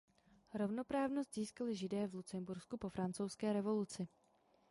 [0.53, 4.07] Rovnoprávnost získali Židé v Lucembursku po Francouzské revoluci.